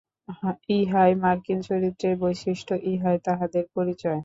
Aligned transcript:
ইহাই 0.75 1.11
মার্কিন 1.21 1.59
চরিত্রের 1.67 2.15
বৈশিষ্ট্য-ইহাই 2.21 3.17
তাঁহাদের 3.25 3.65
পরিচয়। 3.75 4.19